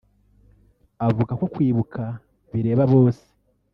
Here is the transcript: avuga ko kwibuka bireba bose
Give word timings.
avuga 1.07 1.31
ko 1.39 1.45
kwibuka 1.53 2.01
bireba 2.51 2.83
bose 2.93 3.23